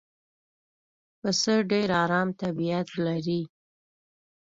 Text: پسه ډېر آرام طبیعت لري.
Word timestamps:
پسه 1.19 1.53
ډېر 1.71 1.89
آرام 2.03 2.29
طبیعت 2.41 2.87
لري. 3.05 3.41